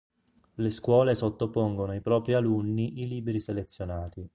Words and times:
Le 0.55 0.69
scuole 0.71 1.13
sottopongono 1.13 1.91
ai 1.91 2.01
propri 2.01 2.33
alunni 2.33 3.01
i 3.01 3.07
libri 3.07 3.39
selezionati. 3.39 4.27